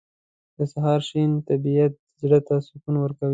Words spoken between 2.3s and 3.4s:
ته سکون ورکوي.